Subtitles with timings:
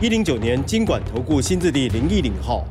[0.00, 2.66] 一零九年经管投顾新字第零一零号。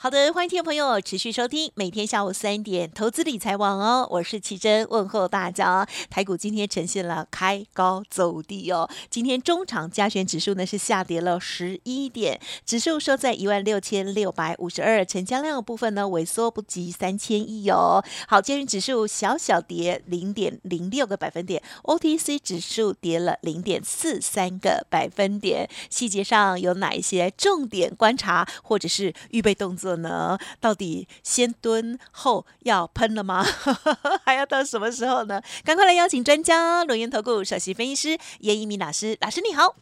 [0.00, 5.88] 好的，欢迎听众朋友持续收听每天下午三点投资理财网哦，我是奇珍，问候大家哦。
[6.08, 18.00] 台股今天呈现了开高走低哦，今天中场加权指数呢是下跌了十一点，指数收在一万六千六百五十二，成交量的部分呢萎缩不及三千亿哦。
[18.28, 25.68] 好，加权指数小小跌零点零六个百分点，OTC 指数跌了零点四三个百分点。
[25.90, 29.87] 细节上有哪一些重点观察或者是预备动作？
[29.96, 30.38] 呢？
[30.60, 33.44] 到底先蹲后要喷了吗？
[34.24, 35.40] 还要到什么时候呢？
[35.64, 39.76] 赶快来邀请专家，轮源投顾首席分析师叶一鸣老师，老师你好。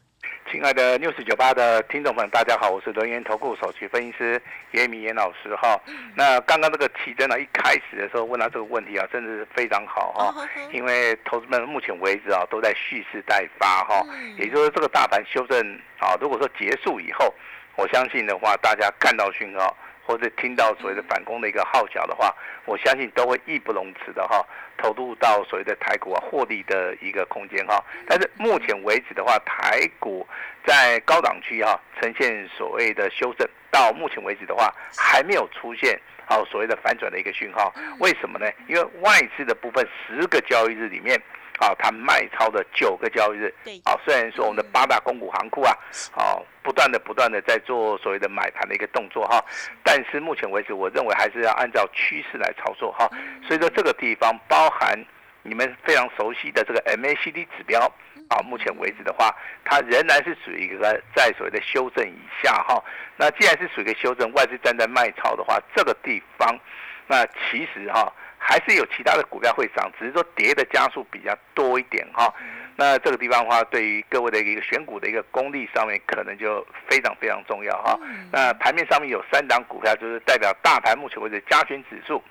[0.50, 4.40] 亲爱的六四九八的听众朋友，大家好，我是轮研投顾首席分析师
[4.70, 5.76] 严一鸣严老师哈。
[6.14, 14.06] 那刚刚这个奇珍呢，一开始的时候问到这个问题啊，真的是非常好哈，因为投资们目前为止啊，都在蓄势待发哈，
[14.38, 15.60] 也就是说这个大盘修正
[15.98, 17.34] 啊，如果说结束以后，
[17.76, 19.76] 我相信的话，大家看到讯号。
[20.06, 22.32] 或者听到所谓的反攻的一个号角的话，
[22.64, 24.46] 我相信都会义不容辞的哈，
[24.78, 27.82] 投入到所谓的台股啊获利的一个空间哈。
[28.06, 30.26] 但是目前为止的话，台股
[30.64, 37.74] 在高档区哈呈现所谓的修正，到目前为止的话还没有出现好所谓的反转的一个讯号。
[37.98, 38.46] 为什么呢？
[38.68, 41.20] 因为外资的部分十个交易日里面。
[41.58, 45.72] 啊，它卖超的九个交易日，对，啊，虽然说我们的八大公股行库啊，
[46.14, 49.42] 啊，不断的不断的在做所谓的买盘的一个动作哈，
[49.82, 53.08] 但是目前为止，我认为还是要按照趋势来操作哈。
[53.46, 54.98] 所以说这个地方包含
[55.42, 57.80] 你们非常熟悉的这个 MACD 指标
[58.28, 59.34] 啊，目前为止的话，
[59.64, 62.82] 它仍然是属于一个在所谓的修正以下哈。
[63.16, 66.58] 那既然是属于一个修正，外资站在卖超的话，这个地方，
[67.06, 68.12] 那其实哈。
[68.48, 72.32] 还是有其他的股票会涨，只是说跌的加速比较多一点哈。
[72.76, 77.98] 那这个地方的话，对于各位的一个选股的一个功力上面，可能就非常非常重要哈。
[78.30, 82.22] 那盘面上面有三档股票，就是代表大盘目前为止加权指数。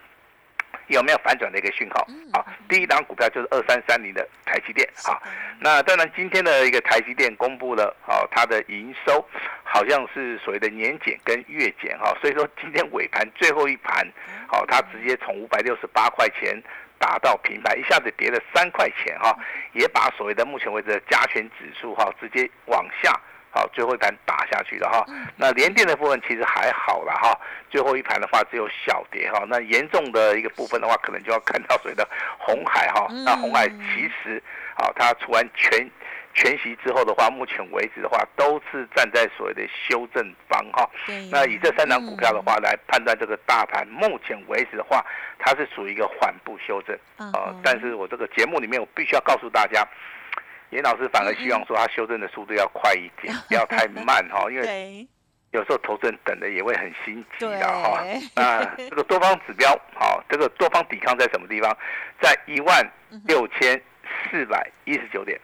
[0.88, 2.08] 有没有反转的一个讯号？
[2.34, 4.88] 好，第一档股票就是二三三零的台积电。
[4.96, 5.22] 好，
[5.60, 9.26] 那当然今天的一个台积电公布了，好，它的营收
[9.64, 14.08] 好像是所谓的年减跟月减哈，所以说今天尾盘最后一盘，
[14.48, 16.62] 好，它直接从五百六十八块钱
[17.00, 19.38] 打到平盘，一下子跌了三块钱哈，
[19.74, 23.20] 也把所谓的目前为止的加权指数哈直接往下。
[23.56, 25.06] 好，最后一盘打下去了哈。
[25.38, 27.40] 那连电的部分其实还好了哈。
[27.70, 29.46] 最后一盘的话只有小跌哈。
[29.48, 32.06] 那严重的一个部分的话，可能就要看到所谓的
[32.38, 33.08] 红海哈。
[33.24, 34.44] 那红海其实，
[34.76, 35.90] 啊，它除完全
[36.34, 40.90] 全息之后的话，目前为止的话都是站在所谓的修正方哈。
[41.32, 45.02] 那以这三档股票的话来判断这个大盘，目前为止的话，
[45.40, 47.56] 它是属于一个缓步修正啊。
[47.64, 49.88] 但是我这个节目里面，我必须要告诉大家。
[50.72, 55.08] 严老师反而希望说，他修正的速度要快一点，不要太慢哈， 因为
[55.52, 58.04] 有时候投资人等的也会很心急的哈。
[58.36, 61.78] 那这个多方指标，好，这个多方抵抗在什么地方？
[62.22, 62.86] 在一万
[63.26, 63.82] 六千
[64.30, 65.40] 四百一十九点，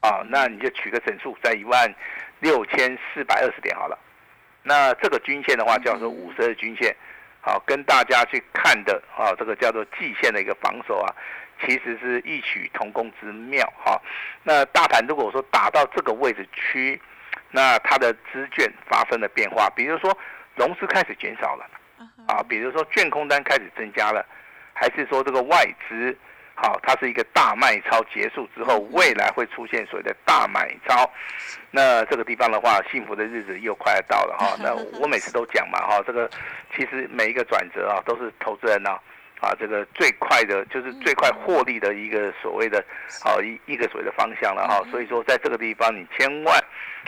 [0.00, 1.94] 啊，那你就取个整数，在一万
[2.40, 3.96] 六千四百二十点好了。
[4.64, 6.96] 那这个均线的话，叫做五十日均线，
[7.40, 11.14] 好，跟大家去看的啊，这个叫做季线的一个防守啊。
[11.64, 14.00] 其实是异曲同工之妙哈，
[14.42, 17.00] 那大盘如果说打到这个位置区，
[17.50, 20.16] 那它的资券发生了变化，比如说
[20.56, 21.64] 融资开始减少了，
[22.26, 24.26] 啊，比如说券空单开始增加了，
[24.74, 26.16] 还是说这个外资，
[26.54, 31.08] 好，它是一个大卖超结束之后，未来会出现所谓的大买超，
[31.70, 34.56] 那这个地方的话，幸福的日子又快要到了哈。
[34.58, 36.28] 那我每次都讲嘛哈，这个
[36.74, 38.98] 其实每一个转折啊，都是投资人呢。
[39.42, 42.78] 啊，这个最快的就是最快获利的一个所谓的，
[43.24, 44.80] 啊一一个所谓的方向了哈。
[44.88, 46.56] 所以说，在这个地方你千万，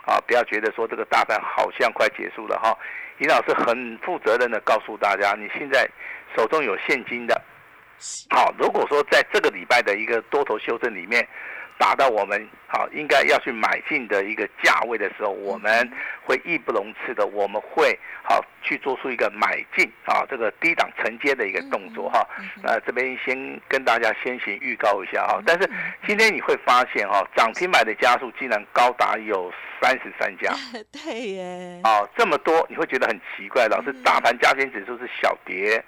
[0.05, 2.77] 啊不要觉得说这个大盘好像快结束了哈。
[3.19, 5.89] 尹老师很负责任的告诉大家，你现在
[6.37, 7.41] 手中有现金的，
[8.31, 11.25] 好，如果说在这个礼拜的一个多头修正里面，
[11.85, 15.93] 打到我们好应该要去买进的一个价位的时候，我们
[16.25, 22.27] 会义不容辞的，我们会好去做出一个买进啊这个低档承接的一个动作哈。
[22.63, 25.71] 那这边先跟大家先行预告一下哈，但是
[26.07, 30.55] 今天你会发现哈，涨停板的家数竟然高达有三十三家。
[30.91, 31.81] 对耶。
[31.85, 35.85] 哦，这么多你会觉得很奇怪，老师大盘加权指数是小跌，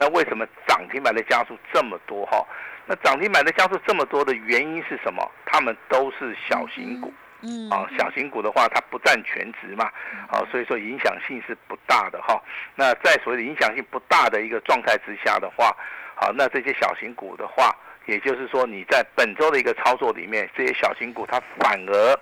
[0.00, 2.44] 那为什么涨停板的家数这么多哈？
[2.86, 5.30] 那涨停板的家数这么多的原因是什么？
[5.44, 7.12] 他们都是小型股，
[7.42, 9.90] 嗯，啊，小型股的话，它不占全值嘛，
[10.30, 12.40] 啊，所以说影响性是不大的哈。
[12.74, 15.76] 那在所谓的影响性不大的一个状态之下的话，
[16.14, 17.74] 好，那这些小型股的话。
[18.06, 22.12] 也就是说，你在本周的一个操作里面，这些小型股它反而，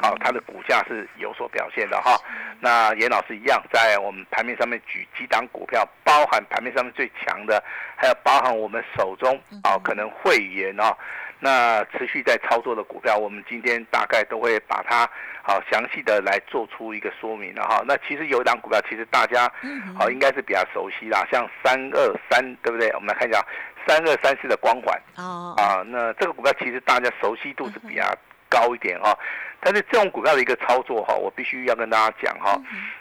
[0.00, 2.16] 啊，它的股价是有所表现的哈。
[2.60, 7.62] 那严老师一样，在我们盘面上面举几档股票，包含盘面上面最强的，
[7.96, 10.96] 还有包含我们手中啊可能会员啊，
[11.40, 15.10] 那持续在操作的股票，我们今天大概都会把它
[15.42, 17.82] 好详细的来做出一个说明了哈。
[17.86, 19.50] 那其实有一档股票，其实大家
[19.98, 22.88] 好应该是比较熟悉啦，像三二三，对不对？
[22.94, 23.44] 我们来看一下。
[23.84, 28.04] 三二三四的光环哦啊，那这个股票其实大家熟悉度是比较
[28.48, 29.12] 高一点哈，
[29.58, 32.56] 但是这种股票的一个操作哈，我必须要跟大家讲哈，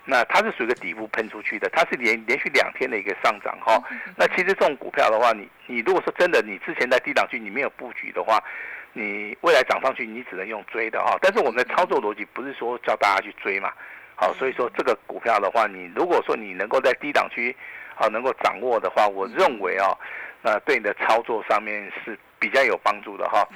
[0.06, 3.80] 那它是属于一个底部喷出去的，它是连连续两天的一个上涨哈，
[4.18, 8.44] 那其实这种股票的话，你你如果说真的你之前在低档区你没有布局的话，
[8.94, 13.72] 你未来涨上去你只能用追的哈，但是我们的操作逻辑不是说叫大家去追嘛，
[14.16, 17.56] 好，所以说这个股票的话，你如果说你能够在低档区
[17.96, 19.98] 好能够掌握的话，我认为啊。
[20.44, 23.48] 那对你的操作上面是比较有帮助的哈。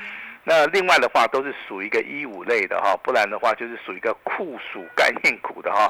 [0.48, 5.90] 那另外的话都是属于一个一五类的哈，不然的话就是属于一个酷暑概念股的哈，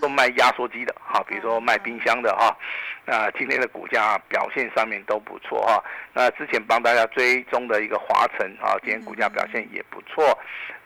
[0.00, 2.56] 都卖压缩机的哈，比如说卖冰箱的哈。
[3.04, 5.82] 那今天的股价表现上面都不错哈。
[6.14, 10.38] 那之前帮大家追踪的一个华晨啊，今天股价表现也不错。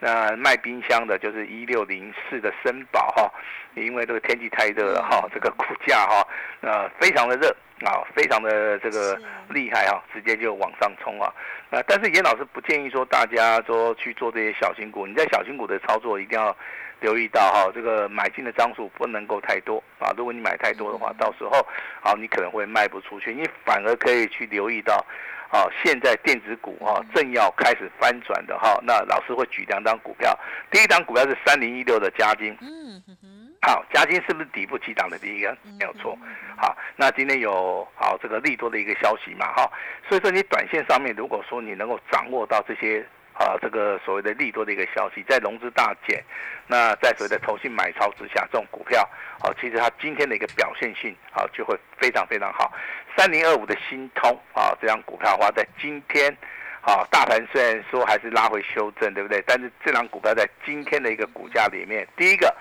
[0.05, 3.33] 那卖冰箱的就是一六零四的森宝哈，
[3.75, 6.29] 因为这个天气太热了哈，这个股价哈，
[6.61, 7.57] 呃，非常的热。
[7.85, 9.19] 啊，非常的这个
[9.49, 11.29] 厉害啊，直接就往上冲啊！
[11.71, 16.57] 啊，但是严老师不建议说大家说去做这些小型股，你在小型股的操作一定要
[17.01, 20.15] 留意到哈，这个买进的张数不能够太多啊。
[20.17, 21.59] 如果你买太多的话，到时候
[22.01, 25.05] 啊你可能会卖不出去，你反而可以去留意到
[25.55, 30.37] 啊，现在电子股哈正要开始翻转的哈，那老师会举两张股票，
[30.69, 32.57] 第一张股票是三零一六的嘉金。
[32.61, 33.01] 嗯。
[33.63, 35.57] 好，嘉金是不是底部起涨的第一个？
[35.79, 36.19] 没有错。
[36.57, 39.47] 好，那今天有好这个利多的一个消息嘛？
[39.55, 39.71] 哈，
[40.09, 46.23] 所以说你短线上面如果说你能够掌握到这些啊这个所谓的利多的一个消息，在融资大减，
[46.67, 49.09] 那在所谓的投信买超之下，这种股票
[49.41, 52.73] 啊，其实它今天的一个表现性啊就会非常非常好。
[53.17, 56.31] 三零二五的新通啊，这张股票的话，在今天
[56.81, 59.43] 啊大盘虽然说还是拉回修正，对不对？
[59.47, 62.55] 但是这张股票在今天的一个股价里面，第一个。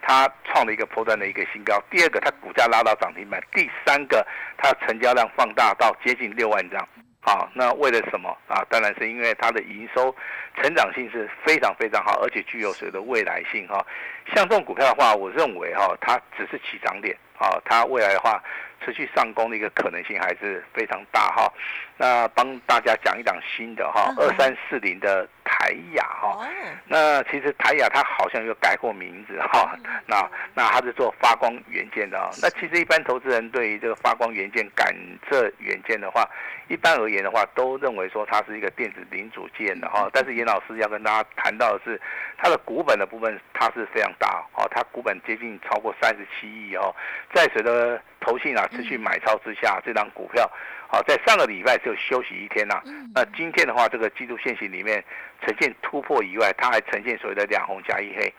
[0.00, 1.82] 它创了一个破断的一个新高。
[1.90, 3.42] 第二个，它股价拉到涨停板。
[3.52, 4.24] 第三个，
[4.56, 6.88] 它成交量放大到接近六万张。
[7.20, 8.64] 好，那为了什么啊？
[8.70, 10.14] 当然是因为它的营收
[10.54, 13.84] 成长性是非常非常好，而且具有所谓的未来性哈。
[14.32, 18.42] 像这种股票的话，我认为哈，它只是起涨点啊，它未来的话
[18.84, 21.52] 持续上攻的一个可能性还是非常大哈。
[21.96, 25.28] 那帮大家讲一档新的哈，二三四零的。
[25.50, 26.46] 台雅哈，
[26.84, 29.74] 那其实台雅它好像有改过名字哈，
[30.06, 32.28] 那那它是做发光元件的啊。
[32.42, 34.94] 那其实一般投资人对于这个发光元件、感
[35.26, 36.28] 测元件的话，
[36.68, 40.06] 一般而言的话，都认为说它是一个电子零组件的哈。
[40.12, 41.98] 但是严老师要跟大家谈到的是，
[42.36, 46.94] 它的股本的部分它是非常大哦，它股本接近超过三十七亿哦，
[47.34, 50.50] 在谁的投信啊持续买超之下，这张股票。
[50.90, 52.80] 好，在上个礼拜只有休息一天呐。
[53.14, 55.04] 那今天的话，这个季度线型里面
[55.42, 58.32] 呈现突破以外，它还呈现所谓的两红加一黑。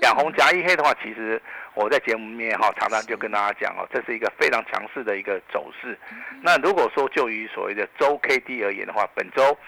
[0.00, 1.42] 两红加一黑的话，其实
[1.74, 5.98] 我在节目里面哈常常就跟大家讲哦，这是一个非常强势的一个走势。
[6.40, 9.58] 那如果说就于所谓的周 K D 而言的话，本周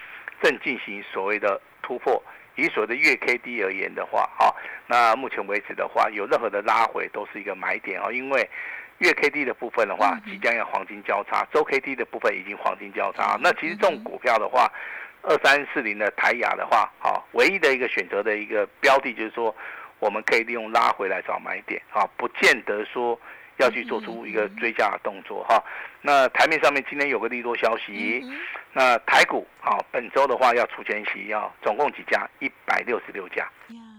[0.40, 2.22] 正进行所谓的突破；
[2.56, 4.54] 以所谓的月 K D 而言的话，哈，
[4.86, 8.48] 那目前为止的话，有任何的拉回都是一个买点啊，因为。
[9.00, 13.38] 月 K D 的部分的话，即将要黄金交叉；周 K D 的部分已经黄金交叉。
[13.40, 14.70] 那其实这种股票的话，
[15.22, 19.56] 二三四零的台雅的话，好，唯一的一个选择的一个标的，就是说，
[20.00, 23.18] 我们可以利用拉回来找买点，啊，不见得说
[23.56, 25.64] 要去做出一个追加的动作哈。
[26.02, 28.24] 那台面上面今天有个利多消息，
[28.72, 32.28] 那台股啊本周的话要出全息要总共几家？
[32.38, 33.44] 一百六十六家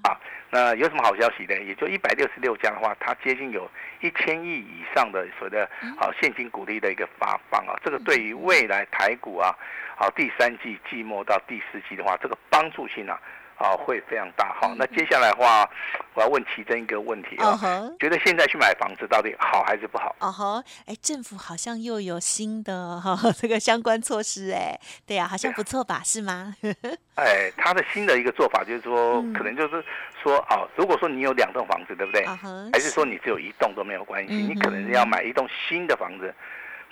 [0.04, 0.18] 啊。
[0.50, 1.58] 那有什么好消息呢？
[1.62, 3.70] 也就一百六十六家的话，它接近有
[4.02, 5.64] 一千亿以上的所谓的
[5.98, 9.56] 啊现金股利的一个发放啊，这个对于未来台股啊，
[9.96, 13.18] 好第三季季末到第四季的话，这个帮助性啊。
[13.62, 14.74] 啊，会非常大哈。
[14.78, 15.70] 那接下来的话，
[16.16, 17.58] 我要问奇珍一个问题啊，
[18.00, 20.16] 觉得现在去买房子到底好还是不好？
[20.20, 26.02] 哦吼，哎，政府好像又有新的哈 这个相关措施哎，对呀，好像不错吧？
[26.04, 26.56] 是吗？
[27.16, 29.84] 哎，他的新的一个做法就是说，可能就是
[30.24, 32.26] 说，哦，如果说你有两栋房子，对不对？
[32.74, 36.34] 还是说你只有一栋都没有关系，你可能要买一栋新的房子。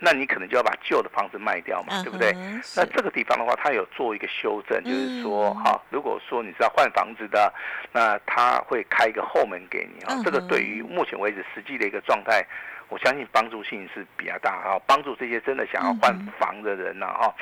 [0.02, 2.32] 那你可能就要把旧的房子卖掉嘛，对不对？
[2.76, 7.54] 那这个地方的话，他有做一个修正，就是说，哈，如果说你是要换房子的，
[7.92, 10.16] 那他会开一个后门给你啊。
[10.24, 12.42] 这个对于目前为止实际的一个状态，
[12.88, 17.36] 我相信帮助性是比较大哈，帮助这些真的想要换房的人呐哈。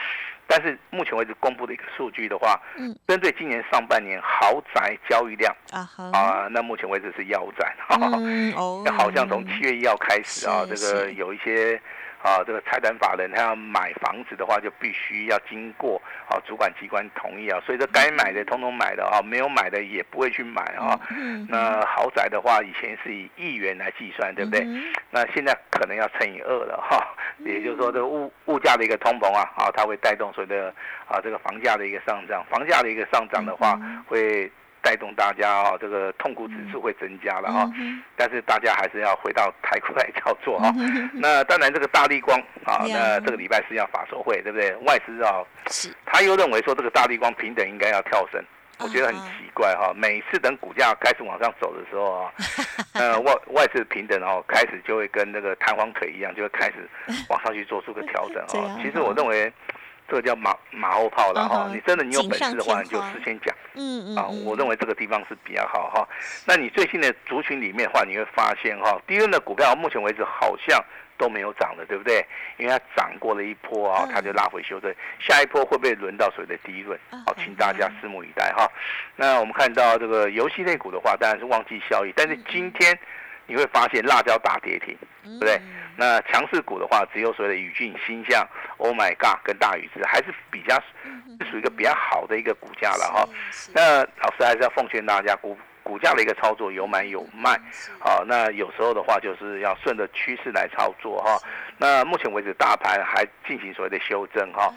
[0.48, 7.76] 但是目前为止公布的一个数据的话，嗯，针对今年上半年豪宅交易量啊，啊，那目前为止是腰斩，
[8.56, 11.80] 哦， 好像从七月一号开始啊，这个有一些。
[12.28, 21.00] 啊，这个财产法人他要买房子的话，就必须要经过啊主管机关同意啊，所以说该买的通通买的啊，没有买的也不会去买啊。
[21.48, 24.68] 那豪宅的话，以前是以亿元来计算，对不对？
[25.10, 27.08] 那现在可能要乘以二了哈，
[27.38, 30.74] 也就是说这个物物价的一个通膨啊，啊，它会带动所谓的
[31.08, 34.52] 啊这个房价的一个上涨，房价的一个上涨的话会。
[34.82, 37.70] 带动大家哦，这个痛苦指数会增加了哈，
[38.16, 40.74] 但是大家还是要回到台股来操作哈。
[41.14, 44.76] 那当然，这个大力光啊，那这个礼拜是要法说会，对不对？
[44.86, 45.44] 外资啊，
[46.06, 48.44] 他又认为说这个大力光平等应该要跳升，
[48.80, 49.92] 我觉得很奇怪哈。
[49.96, 52.32] 每次等股价开始往上走的时候啊，
[52.94, 56.90] 呃外外资平等哦，开始就会跟那个弹簧腿一样，就会开始
[57.30, 58.80] 往上去做出个调整 啊。
[58.82, 59.52] 其实我认为。
[60.08, 63.56] 这个叫马马后炮了哈，你真的你有本事的话，你就事先讲。
[63.76, 64.16] 嗯嗯。
[64.16, 66.08] 啊，我认为这个地方是比较好哈。
[66.46, 70.84] 那你最新的族群里面的话，你会发现哈，低润的股票目前为止好像
[71.18, 72.26] 都没有涨的，对不对？
[72.58, 74.94] 因为它涨过了一波啊，它就拉回修正。
[75.20, 76.98] 下一波会不会轮到所谓的低润？
[77.26, 78.66] 好，请大家拭目以待哈。
[79.16, 82.98] 那我们看到这个游戏类股的话，当然是旺季效益，但是今天。
[83.50, 85.62] 你会发现辣椒大跌停，对不对？
[85.98, 90.76] 那强势股的话，只有所谓的宇峻、新象、Oh my God 跟大宇智，还是比较
[91.40, 93.28] 是属于一个比较好的一个股价了哈。
[93.74, 97.60] 那老师还是要奉劝大家，股股价的一个操作有买有卖，
[98.00, 101.40] 好，那有时候的话就是要顺着趋势来操作哈。
[101.78, 104.72] 那目前为止大盘还进行所谓的修正哈，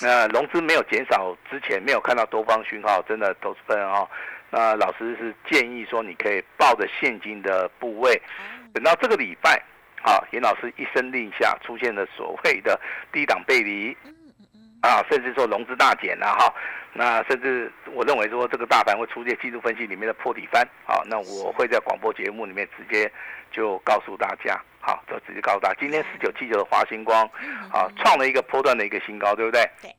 [0.00, 4.08] 那融资没有减少之前，没有看到多方讯号，真的都是分哈。
[4.50, 8.20] 那老师是建议说，你可以抱着现金的部位，
[8.72, 9.60] 等到这个礼拜，
[10.04, 12.78] 啊，严老师一声令下，出现了所谓的
[13.10, 13.96] 低档背离，
[14.82, 16.54] 啊，甚至说融资大减了哈，
[16.92, 23.10] 那甚至我认为说这个大盘会出现技术分析里面的破底翻，啊，那我会在广播节目里面直接
[23.50, 27.24] 就告诉大家，好，就直接告诉大家，今天四九七九的华星光，
[27.72, 29.66] 啊，创了一个波段的一个新高，对不对？
[29.80, 29.90] 对。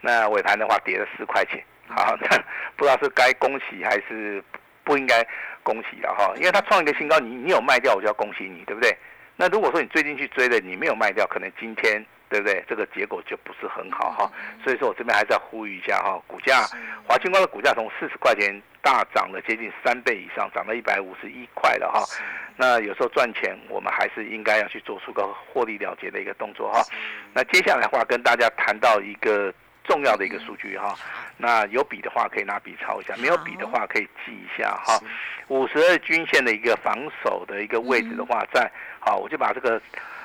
[0.00, 1.60] 那尾盘的话跌了四块钱。
[1.88, 2.28] 好，那
[2.76, 4.40] 不知道是该恭喜还是
[4.84, 5.26] 不应该
[5.64, 8.96] 恭喜了哈，因为它创一个新高，你你有卖掉，我就要恭喜你，对不对？
[9.40, 12.64] 那如果说你最近去追的，你没有卖掉，可能今天对不对？
[12.68, 14.28] 这个结果就不是很好哈。
[14.64, 16.66] 所以说我这边还是要呼吁一下哈，股价
[17.06, 22.04] 华清光的股价从四十块钱大涨了接近三倍以上，涨到一百五十一块了哈。
[22.56, 26.82] 那有时候赚钱，我们还是应该要去做出个获利了结的一个动作哈。
[27.32, 29.54] 那接下来的话，跟大家谈到一个。
[29.84, 30.94] 重要的一个数据哈，
[31.38, 35.00] 那有笔的话可以拿笔抄一下，没有笔的话可以记一下哈。
[35.48, 38.70] 五十二均线的一个防守的一个位置的话，在
[39.08, 39.80] 好，我就把这个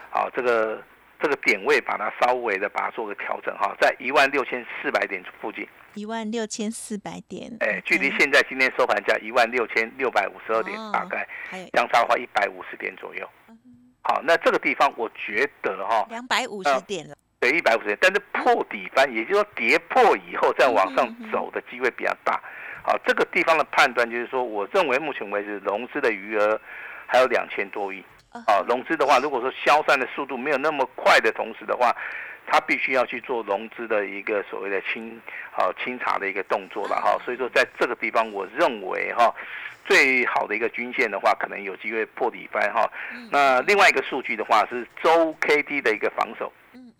[0.09, 0.83] 好这个
[1.17, 5.65] 这个点位把它稍微的把它做个调整哈，在一万六千四百点附近。
[5.93, 7.49] 一万六千四百点。
[7.61, 11.25] 哎，距离现在今天收盘价一万六千六百五十二点，大概
[11.73, 13.25] 相差的话一百五十点左右。
[14.01, 17.15] 好，那这个地方我觉得哈，两百五十点了。
[17.39, 22.41] 对，一百五十点，但是破底翻，也就是说跌破以后再往上走的机会比较大。
[22.83, 26.59] 好，这个地方的判断就是说，我认为目前为止融资的余额
[27.07, 28.03] 还有两千多亿。
[28.47, 31.95] 啊，融资的话，如果说消散的速度没有那么快的同时的话，
[32.45, 35.21] 它必须要去做融资的一个所谓的清
[35.55, 37.17] 啊清查的一个动作了哈。
[37.23, 39.33] 所以说，在这个地方，我认为哈，
[39.85, 42.89] 最好的一个均线的话，可能有机会破底翻哈。
[43.31, 46.51] 那另外一个数据的话，是周 K D 的一个防守。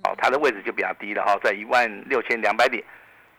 [0.06, 2.84] 哦，它的位置就比较低了哈，在一万六千两百点，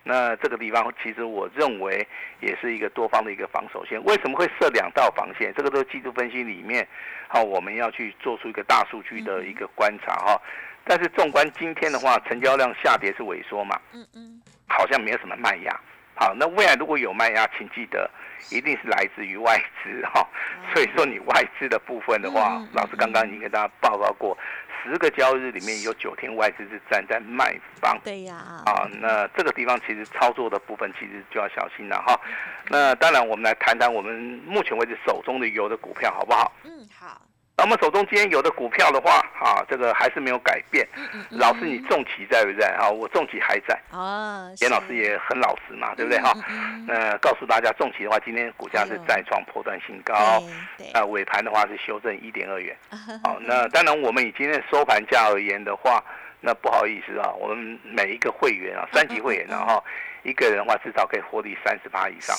[0.05, 2.07] 那这个地方其实我认为
[2.41, 4.01] 也是一个多方的一个防守线。
[4.05, 5.53] 为什么会设两道防线？
[5.57, 6.87] 这个都是技术分析里面，
[7.27, 10.41] 好，我们要去做出一个大数据的一个观察哈。
[10.85, 13.81] 但是纵观今天的话，成交量下跌是萎缩嘛？
[13.95, 15.81] 嗯嗯，好像没有什么卖压。
[16.15, 18.11] 好，那未来如果有卖压，请记得
[18.51, 20.27] 一定是来自于外资哈。
[20.73, 24.37] 所以说你外资的部分的话，老师刚刚已经跟大家报告过。
[24.87, 32.21] 十个交易日里面有九天外资是站在卖方，对呀，啊，那这个地方其实操作的部分其实就要小心了哈。
[32.69, 34.15] 那当然，我们来谈谈我们
[34.47, 36.53] 目前为止手中的有的股票好不好？
[36.65, 37.19] 嗯，好。
[37.57, 40.87] 那我们手中今天有的股票的话，啊，这个还是没有改变。
[41.31, 42.91] 老师，你重企在不在啊？
[42.91, 43.81] 我重企还在。
[43.91, 44.53] 哦。
[44.61, 46.35] 严老师也很老实嘛，对不对哈？
[46.87, 50.43] 那告诉大家，重企的话，今天股价是再创破断新高。
[50.93, 52.77] 那尾盘的话是修正一点二元。
[53.23, 56.03] 好，那当然我们以今天收盘价而言的话，
[56.45, 59.83] 那不好意思啊，我们每一个会员啊，三级会员然后
[60.23, 62.37] 一个人的话至少可以获利三十八以上。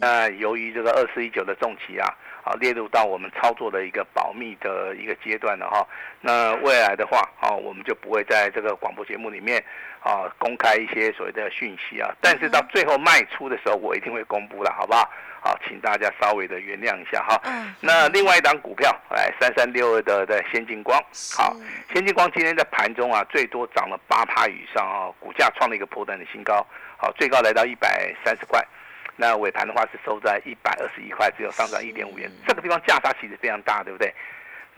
[0.00, 2.06] 那由于这个二四一九的重期啊。
[2.44, 5.86] 啊，列入到我们操作的一个保密的一个阶段了哈。
[6.22, 9.62] 那未来的话，啊，我们就不会在这个广播节目里面
[10.00, 12.10] 啊公开一些所谓的讯息啊。
[12.20, 15.08] 但是到最后卖出的时候，我一定会公布了，好不好？
[15.40, 17.40] 好，请大家稍微的原谅一下哈。
[17.80, 21.00] 那另外一档股票，来三三六二的的先进光，
[21.36, 21.56] 好，
[21.92, 28.62] 先进光今天在盘中啊，最多涨了八趴以上啊，股价创了一个破断的新高，好，最高来到一百三十块。
[29.14, 34.12] 那尾盘的话是收在一百二十一块，只有上涨一点五元，这个地方价差其实非常大，对不对？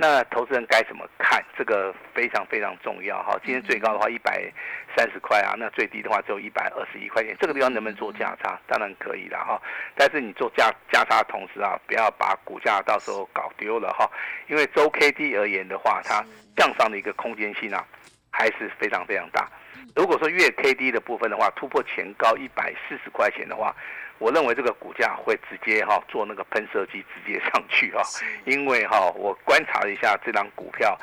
[0.01, 1.45] 那投资人该怎么看？
[1.59, 3.39] 这个非常非常重要哈。
[3.45, 4.51] 今天最高的话一百
[4.97, 8.59] 三十块啊，那最低的话只有一百二十一块钱，这个地方能不能做价差？
[8.67, 9.61] 当然可以了哈。
[9.95, 14.11] 但是你做价价差的同时啊，不要把股价到时候搞丢了哈。
[14.49, 16.25] 因为周 K D 而言的话，它
[16.57, 17.85] 向上的一个空间性啊，
[18.31, 19.51] 还是非常非常大。
[19.95, 23.77] 如果说月 K D 的部分的话，突破前高一百四十块钱的话。
[24.21, 28.03] 我认为这个股价会直接哈做那个喷射机直接上去哈，
[28.45, 30.95] 因为哈我观察了一下这张股票，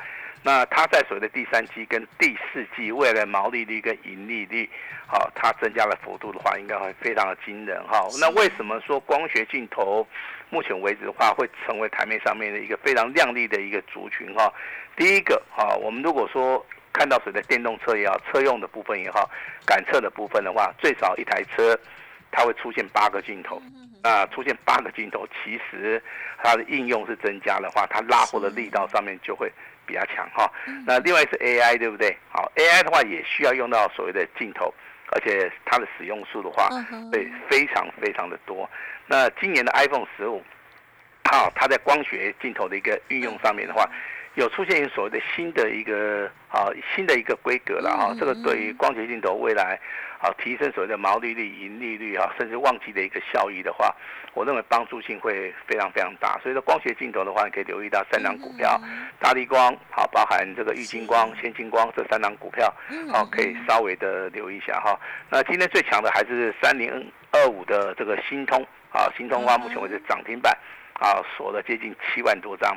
[0.44, 4.70] 那它在所谓的第三季跟第四季未来毛利率跟盈利率，
[5.08, 8.06] 好它增加的幅度的话，应该会非常的惊人哈。
[8.20, 10.06] 那为什么说光学镜头
[10.48, 14.48] 目前为止的话会成为台面上面的一个非常亮丽的一个族群哈？
[14.96, 19.28] 第一个哈，我们如果说看到所谓的电动车也好，车用的部分也好，
[19.66, 21.76] 感测的部分的话，最少一台车。
[22.30, 23.60] 它会出现八个镜头，
[24.02, 26.02] 啊，出现八个镜头，其实
[26.42, 29.52] 它的应用是增加的话，它拉货的力道上面就会
[29.86, 30.50] 比较强哈。
[30.86, 32.16] 那另外是 AI 对不对？
[32.30, 34.72] 好，AI 的话也需要用到所谓的镜头，
[35.12, 36.68] 而且它的使用数的话
[37.10, 38.68] 会非常非常的多。
[39.06, 40.42] 那今年的 iPhone 十五，
[41.24, 43.88] 好，它在光学镜头的一个运用上面的话，
[44.38, 48.14] 有出现所谓的新的一个啊新的一个规格了哈。
[48.18, 49.78] 这个对于光学镜头未来。
[50.20, 53.94] 啊，提升所谓的毛利率、盈利率啊，甚至旺季的一个效益的话，
[54.34, 56.36] 我认为帮助性会非常非常大。
[56.42, 58.80] 所以说，光学镜头的话，你可以留意到三档股票，
[59.20, 62.66] 大力光，好，包含这个玉金光、先金光这三档股票，
[63.12, 64.98] 好，可以稍微的留意一下哈。
[65.30, 66.90] 那今天最强的还是三零
[67.30, 70.52] 二五的这个新通，啊，新通的话，目前为止涨停板，
[70.94, 72.76] 啊，锁了接近七万多张。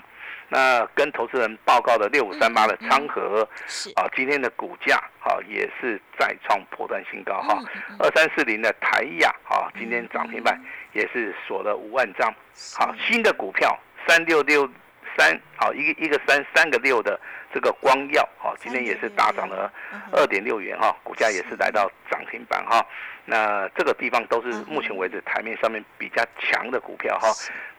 [0.52, 3.48] 那跟投资人报告的六五三八的昌河，
[3.96, 7.58] 啊，今天的股价哈也是再创破断新高哈。
[8.00, 10.62] 二三四零的台亚啊，今天涨停板
[10.92, 12.30] 也是锁了五万张。
[12.78, 14.70] 好，新的股票三六六
[15.18, 17.18] 三，好一个一个三三个六的
[17.54, 19.72] 这个光耀，好，今天也是大涨了
[20.12, 22.86] 二点六元哈，股价也是来到涨停板哈。
[23.26, 27.28] 那这个地方都是目前为止台面上面比较强的股票哈。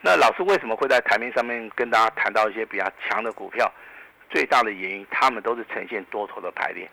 [0.01, 3.71] 那老师为什么会在台面上面跟大家谈到一些比较强的股票？
[4.31, 6.89] 最大的原因，他们都是呈现多头的排列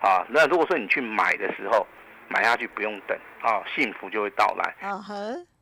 [0.00, 0.26] 啊。
[0.28, 1.86] 那如果说你去买的时候，
[2.28, 4.74] 买下去不用等啊，幸福就会到来。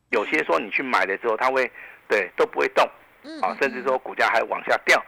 [0.09, 1.69] 有些说你去买了之后，它会
[2.07, 2.83] 对都不会动
[3.41, 4.99] 啊，甚至说股价还往下掉，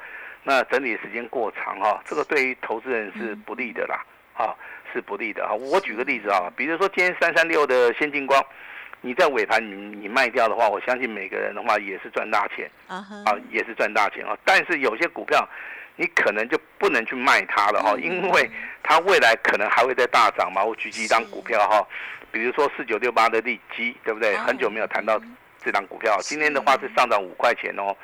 [0.43, 4.05] 那整理时间过长哈，这个对于投资人是不利的啦。
[4.35, 4.55] 啊，
[4.93, 5.53] 是不利的哈。
[5.55, 8.41] 我举个例子啊，比如说今天三三六的先进光，
[9.01, 13.03] 你在尾盘你你卖掉的话，我相信每个人的话也是赚大钱啊，
[13.49, 14.37] 也是赚大钱啊。
[14.45, 15.45] 但是有些股票，
[15.95, 18.49] 你可能就不能去卖它了哈，因为
[18.81, 20.63] 它未来可能还会再大涨嘛。
[20.63, 21.85] 我举几张股票哈，
[22.31, 24.37] 比如说四九六八的利基，对不对？
[24.37, 25.19] 很久没有谈到
[25.63, 27.95] 这张股票，今天的话是上涨五块钱哦，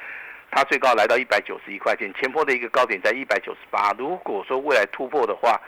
[0.51, 3.93] 它最高来到一百九十一块钱，前坡的一个高点在一百九十八。
[3.97, 5.59] 如果说未来突破的话，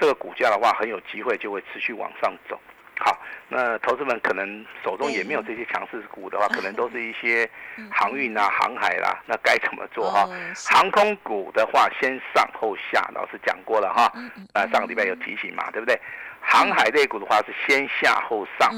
[0.00, 2.58] 这个股价的话，很有机会就会持续往上走。
[3.00, 3.16] 好，
[3.48, 7.48] 那投资们可能手中也没有这些强势股的话，可能都是一些
[7.92, 10.28] 航运啊、航海啦，那该怎么做哈？
[10.68, 14.12] 航空股的话，先上后下，老师讲过了哈。
[14.52, 15.96] 啊，上个礼拜有提醒嘛，对不对？
[16.40, 18.72] 航海类股的话是先下后上。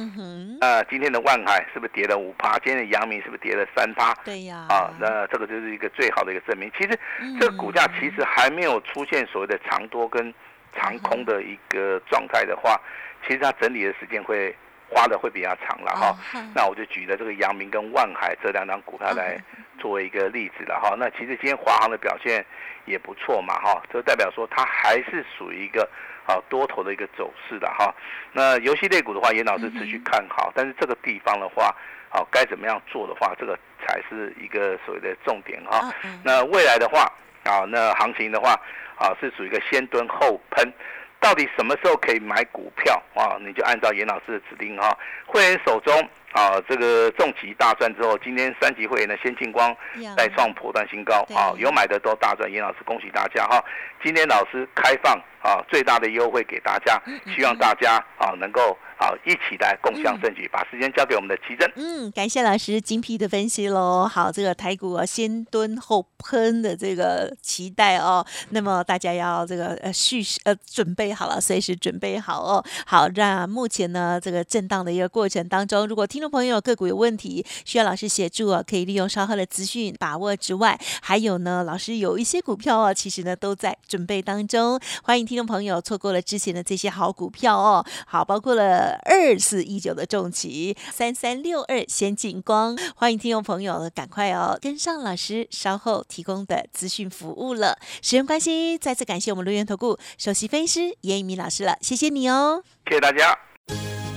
[0.61, 2.59] 呃，今天的万海是不是跌了五趴？
[2.59, 4.13] 今天的阳明是不是跌了三趴？
[4.23, 4.67] 对呀。
[4.69, 6.71] 啊，那这个就是一个最好的一个证明。
[6.77, 6.99] 其实
[7.39, 10.35] 这个股价其实还没有出现所谓的长多跟
[10.75, 12.81] 长空的一个状态的话。
[13.27, 14.57] 其实它整理的时间会
[14.89, 16.17] 花的会比较长了哈，
[16.55, 19.39] 那我就举了这个阳明跟万海这两张股票来
[19.79, 20.97] 作为一个例子了哈。
[20.99, 22.43] 那其实今天华航的表现
[22.87, 25.87] 也不错嘛哈，这代表说它还是属于一个
[26.27, 27.95] 啊多头的一个走势的哈。
[28.33, 31.77] 那游戏类股的话，严老师持续看好，但是这个地方的话，
[32.09, 33.55] 好该怎么样做的话，这个
[33.87, 35.93] 才是一个所谓的重点哈。
[36.25, 37.03] 那未来的话
[37.45, 38.59] 啊，那行情的话
[39.01, 40.73] 啊是属于一个先蹲后喷。
[41.19, 43.37] 到底什么时候可以买股票啊？
[43.45, 45.95] 你就按照严老师的指令哈，会员手中
[46.33, 49.77] 啊，这个重疾大赚之后，今天三级会员呢先进光
[50.17, 53.63] 再创破断新高啊，有买的都大赚，严老师恭喜大家哈！
[54.03, 56.99] 今天老师开放啊最大的优惠给大家，
[57.37, 58.79] 希望大家啊能够。
[59.03, 61.73] 好，一起来共享盛举，把时间交给我们的奇珍。
[61.77, 64.07] 嗯，感谢老师精辟的分析喽。
[64.07, 68.23] 好，这个台股啊，先蹲后喷的这个期待哦。
[68.51, 72.63] 那么大家要这个呃蓄呃准备好了，随时准备好哦。
[72.85, 84.79] 好，那目前呢这个震荡的一个过程当中，如果听众朋友个股有问题，需要老师协助啊，可以利用稍后的资讯把握之外，还有呢，老师有一些股票啊，其实呢都在准备当中。
[85.03, 87.83] 欢迎听众朋友错过了之前的这些好股票哦。
[88.07, 88.90] 好，包括了。
[89.05, 97.79] 二四一九的重旗，三三六二先进光，欢迎听众朋友赶快哦跟上老师稍后提供的资讯服务了。
[98.03, 103.37] 时间关系，再次感谢我们留言投顾首席分析师严一鸣老师了，谢谢你哦，谢谢大家。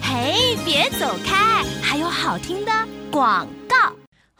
[0.02, 2.72] 嘿，别走开，还有好听的
[3.12, 3.63] 广告。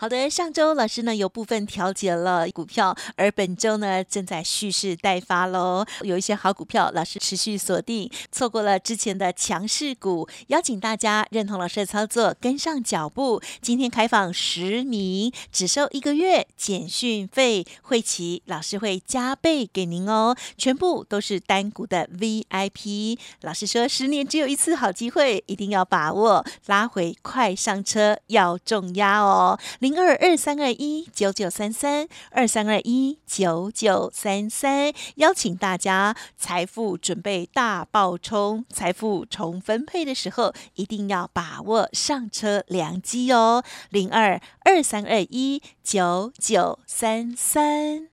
[0.04, 5.86] 好的，上周老师呢有部分调节了股票，而本周呢正在蓄势待发喽。
[6.02, 13.42] 有一些好股票，老师持续锁定，错过了之前的强势股，邀请大家认同老师的操作，跟上脚步。
[13.62, 23.18] 今天开放十名，只收一个月简讯费，会齐老师会加倍给您哦，全部都是单股的 VIP。
[23.44, 29.58] 老师说，十年只有一次好机会，一定要把握，拉回快上车，要重压哦。
[29.94, 43.64] 零二二三二一九九三三二三二一九九三三，邀请大家财富准备大爆冲，财富重分配的时候，一定要把握上车良机哦。
[43.92, 48.13] 零二二三二一九九三三。